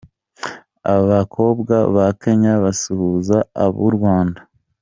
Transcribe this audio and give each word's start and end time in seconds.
Abakobwa 0.95 1.75
ba 1.95 2.07
Kenya 2.21 2.53
basuhuza 2.63 3.37
ab'u 3.63 3.87
Rwanda. 3.95 4.41